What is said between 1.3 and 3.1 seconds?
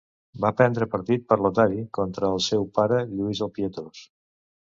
per Lotari contra el seu pare